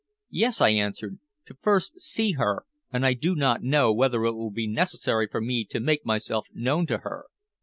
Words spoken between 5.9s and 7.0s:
myself known to